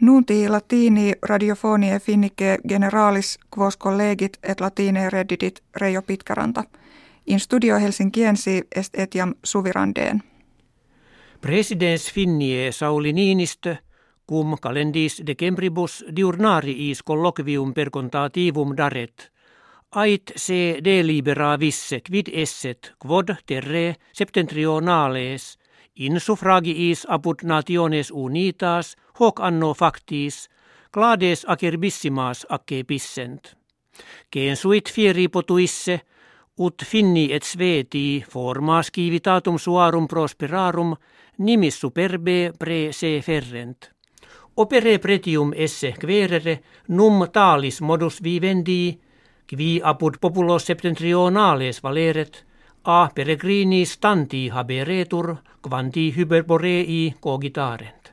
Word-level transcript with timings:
Nunti 0.00 0.48
latini 0.48 1.12
radiofonie 1.22 1.98
finnike 1.98 2.58
generalis 2.68 3.38
quos 3.56 3.76
collegit 3.76 4.38
et 4.42 4.60
latine 4.60 5.10
reddidit 5.10 5.62
Reijo 5.76 6.02
Pitkäranta. 6.02 6.64
In 7.26 7.40
studio 7.40 7.78
Helsinkiensi 7.78 8.62
est 8.76 8.98
etiam 8.98 9.34
suvirandeen. 9.44 10.22
Presidens 11.40 12.12
finnie 12.12 12.72
Sauli 12.72 13.12
Niinistö, 13.12 13.76
cum 14.28 14.56
calendis 14.62 15.22
decembribus 15.26 16.04
diurnariis 16.16 17.02
colloquium 17.02 17.74
per 17.74 17.90
contativum 17.90 18.76
daret, 18.76 19.30
ait 19.94 20.32
se 20.36 20.78
delibera 20.84 21.58
visse 21.60 22.00
quid 22.00 22.28
esset 22.32 22.92
quod 22.98 23.34
terre 23.46 23.96
septentrionales 24.12 25.58
in 25.96 26.20
suffragiis 26.20 27.06
apud 27.08 27.42
nationes 27.42 28.10
unitas 28.10 28.96
hoc 29.20 29.40
anno 29.40 29.74
factis 29.74 30.48
clades 30.92 31.44
acerbissimas 31.48 32.46
acce 32.48 32.84
pissent. 32.84 33.54
Keen 34.30 34.56
soit 34.56 34.90
fieri 34.90 35.28
potuisse 35.28 36.00
ut 36.58 36.82
finni 36.86 37.32
et 37.32 37.42
sveti 37.42 38.24
formas 38.30 38.90
civitatum 38.94 39.58
suarum 39.58 40.08
prosperarum 40.08 40.94
nimis 41.38 41.80
superbe 41.80 42.52
pre 42.58 42.92
se 42.92 43.20
ferrent. 43.22 43.90
Opere 44.56 44.98
pretium 44.98 45.52
esse 45.56 45.92
querere 45.98 46.60
num 46.88 47.26
talis 47.32 47.80
modus 47.80 48.22
vivendi 48.22 49.00
qui 49.46 49.80
apud 49.82 50.18
populos 50.20 50.66
septentrionales 50.66 51.82
valeret 51.82 52.44
a 52.84 53.08
peregrinis 53.14 53.98
tanti 53.98 54.48
haberetur 54.48 55.36
quanti 55.68 56.16
hyperborei 56.16 57.14
cogitarent. 57.20 58.12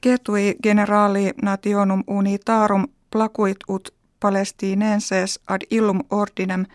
Ketui 0.00 0.56
generali 0.62 1.30
nationum 1.42 2.04
unitarum 2.06 2.88
placuit 3.10 3.56
ut 3.68 3.94
palestinenses 4.20 5.40
ad 5.46 5.60
illum 5.70 6.00
ordinem 6.10 6.66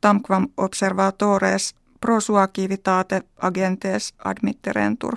tamquam 0.00 0.48
observatores 0.56 1.74
pro 2.00 2.20
sua 2.20 2.48
civitate 2.56 3.22
agentes 3.40 4.14
admitterentur. 4.24 5.16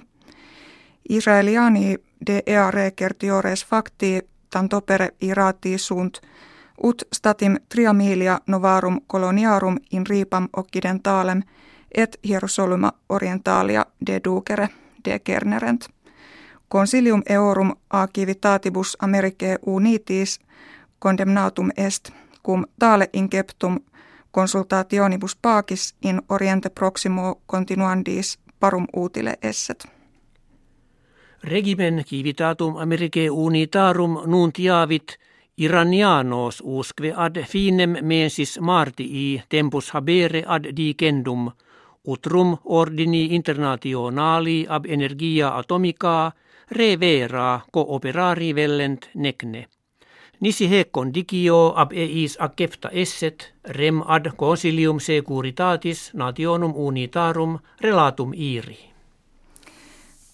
Israeliani 1.09 1.97
de 2.27 2.43
ea 2.45 2.71
recertiores 2.71 3.65
facti 3.65 4.21
tantopere 4.49 5.09
irati 5.21 5.77
sunt 5.77 6.21
ut 6.83 7.03
statim 7.13 7.55
triamilia 7.69 8.39
novarum 8.47 9.01
coloniarum 9.07 9.77
in 9.91 10.07
ripam 10.07 10.49
occidentalem 10.57 11.41
et 11.95 12.19
Hierosoluma 12.27 12.91
orientalia 13.09 13.85
de 14.07 14.21
ducere 14.23 14.69
de 15.05 15.19
kernerent. 15.19 15.89
Consilium 16.69 17.21
eorum 17.29 17.75
a 17.89 18.07
civitatibus 18.07 18.97
Americae 19.01 19.57
unitis 19.65 20.39
condemnatum 20.99 21.69
est, 21.77 22.09
cum 22.43 22.65
tale 22.79 23.09
inceptum 23.13 23.79
consultationibus 24.31 25.35
pacis 25.41 25.95
in 26.01 26.21
oriente 26.29 26.69
proximo 26.69 27.41
continuandis 27.45 28.39
parum 28.59 28.87
utile 28.95 29.33
esset. 29.41 29.87
Regimen 31.43 32.03
civitatum 32.05 32.77
Americae 32.77 33.29
unitarum 33.29 34.17
nuntiavit 34.25 35.19
Iranianos 35.57 36.61
usque 36.65 37.13
ad 37.15 37.37
finem 37.47 37.95
mensis 38.01 38.59
martii 38.59 39.43
tempus 39.49 39.91
habere 39.93 40.43
ad 40.47 40.65
dicendum, 40.75 41.51
utrum 42.03 42.57
ordini 42.65 43.35
internationali 43.35 44.65
ab 44.69 44.85
energia 44.85 45.57
atomica 45.57 46.31
revera 46.71 47.61
cooperari 47.71 48.55
vellent 48.55 49.09
necne. 49.15 49.67
Nisi 50.39 50.69
hecon 50.69 51.13
dicio 51.13 51.73
ab 51.75 51.91
eis 51.91 52.35
accepta 52.39 52.89
esset 52.89 53.53
rem 53.63 54.03
ad 54.07 54.35
consilium 54.35 54.99
securitatis 54.99 56.11
nationum 56.13 56.73
unitarum 56.75 57.59
relatum 57.81 58.33
iri. 58.33 58.79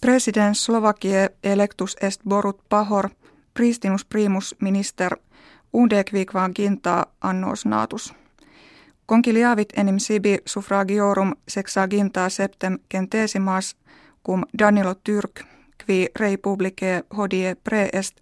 President 0.02 0.56
Slovakie 0.56 1.30
electus 1.44 1.98
est 2.02 2.22
Borut 2.26 2.58
Pahor– 2.70 3.09
pristinus 3.54 4.06
primus 4.06 4.56
minister 4.62 5.16
undequig 5.74 6.32
ginta 6.56 7.06
annos 7.22 7.66
natus. 7.66 8.14
Conciliavit 9.06 9.70
enim 9.78 10.00
sibi 10.00 10.38
suffragiorum 10.46 11.36
sexaginta 11.48 12.30
septem 12.30 12.80
centesimas 12.94 13.76
cum 14.26 14.46
Danilo 14.60 14.96
Tyrk 14.96 15.42
qui 15.86 16.10
rei 16.20 16.38
publice 16.38 17.04
hodie 17.18 17.56
preest 17.64 18.18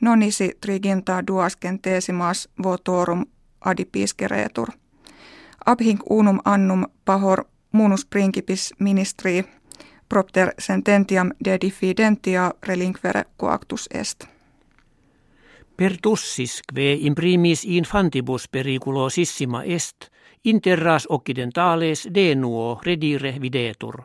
nonisi 0.00 0.52
triginta 0.60 1.26
duas 1.26 1.56
centesimas 1.62 2.48
votorum 2.62 3.26
adipisceretur. 3.60 4.68
Abhinc 5.66 6.00
unum 6.10 6.40
annum 6.44 6.86
pahor 7.04 7.44
munus 7.72 8.04
principis 8.04 8.74
ministri 8.78 9.44
propter 10.08 10.54
sententiam 10.58 11.30
de 11.44 11.58
diffidentia 11.60 12.52
relinquere 12.66 13.24
coactus 13.36 13.88
est. 13.94 14.39
Per 15.80 15.94
tussis 15.96 16.58
kve 16.68 16.90
imprimis 17.08 17.62
infantibus 17.64 18.42
periculosissima 18.52 19.62
est, 19.64 20.10
interras 20.44 21.06
occidentales 21.08 22.02
denuo 22.14 22.80
redire 22.84 23.30
videtur. 23.40 23.96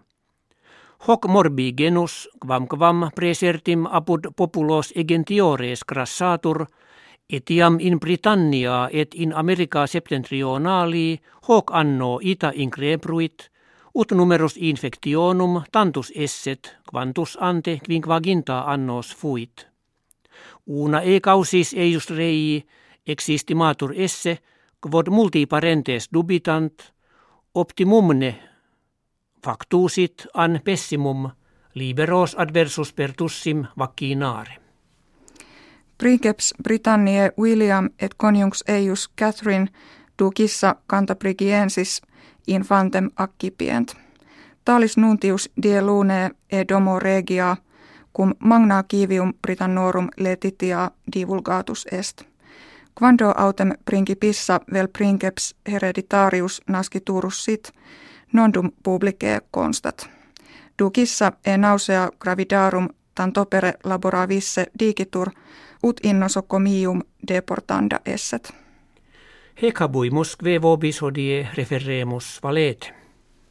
Hoc 1.07 1.27
morbi 1.27 1.73
genus 1.75 2.29
quam 2.39 2.67
quam 2.67 3.09
presertim 3.15 3.83
apud 3.91 4.31
populos 4.37 4.93
egentiores 4.95 5.83
crassatur, 5.83 6.63
etiam 7.29 7.75
in 7.79 7.99
Britannia 7.99 8.87
et 8.91 9.11
in 9.15 9.33
America 9.33 9.85
septentrionali 9.87 11.19
hoc 11.49 11.75
anno 11.75 12.19
ita 12.21 12.53
increbruit, 12.55 13.51
ut 13.93 14.11
numerus 14.11 14.55
infectionum 14.55 15.63
tantus 15.71 16.11
esset, 16.15 16.77
quantus 16.87 17.37
ante 17.41 17.79
quinquaginta 17.83 18.63
annos 18.63 19.15
fuit. 19.15 19.74
Una 20.65 21.01
e 21.01 21.19
causis 21.19 21.73
eius 21.73 22.09
rei 22.09 22.65
existimatur 23.07 23.93
esse, 23.95 24.37
quod 24.81 25.09
multi 25.09 25.45
parentes 25.45 26.09
dubitant, 26.13 26.81
optimumne 27.55 28.35
factusit 29.45 30.25
an 30.33 30.59
pessimum 30.63 31.29
liberos 31.75 32.35
adversus 32.37 32.93
pertussim 32.93 33.65
vaccinare. 33.77 34.57
Princeps 35.97 36.53
Britanniae 36.63 37.31
William 37.37 37.89
et 37.99 38.15
conjunx 38.17 38.63
eius 38.67 39.09
Catherine 39.15 39.67
ducissa 40.19 40.75
Cantabrigiensis 40.87 42.01
infantem 42.47 43.09
accipient. 43.15 43.95
Talis 44.65 44.97
nuntius 44.97 45.49
die 45.63 45.81
lune 45.81 46.31
e 46.51 46.65
domo 46.69 46.99
regia 46.99 47.57
cum 48.15 48.33
magna 48.39 48.83
kivium 48.83 49.33
Britannorum 49.41 50.07
letitia 50.17 50.91
divulgatus 51.13 51.85
est. 51.91 52.21
Quando 52.99 53.33
autem 53.37 53.73
principissa 53.85 54.59
vel 54.73 54.87
princeps 54.87 55.55
hereditarius 55.71 56.61
nasciturus 56.67 57.43
sit, 57.43 57.71
nondum 58.33 58.71
publicae 58.83 59.39
constat. 59.51 60.09
Ducissa 60.79 61.31
e 61.45 61.57
nausea 61.57 62.09
gravidarum 62.19 62.89
tantopere 63.15 63.73
laboravisse 63.83 64.65
digitur, 64.79 65.29
ut 65.83 65.99
innosocomium 66.03 67.01
deportanda 67.27 67.99
esset. 68.05 68.53
Hecabui 69.61 70.09
Moskve 70.09 70.61
vobis 70.61 71.01
referemus 71.57 72.39
valete. 72.43 73.04